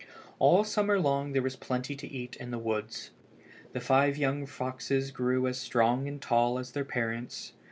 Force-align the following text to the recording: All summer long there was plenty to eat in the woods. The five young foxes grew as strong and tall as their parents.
All 0.39 0.63
summer 0.63 0.99
long 0.99 1.33
there 1.33 1.43
was 1.43 1.55
plenty 1.55 1.95
to 1.95 2.07
eat 2.07 2.35
in 2.37 2.49
the 2.49 2.57
woods. 2.57 3.11
The 3.73 3.79
five 3.79 4.17
young 4.17 4.47
foxes 4.47 5.11
grew 5.11 5.45
as 5.45 5.59
strong 5.59 6.07
and 6.07 6.19
tall 6.19 6.57
as 6.57 6.71
their 6.71 6.83
parents. 6.83 7.53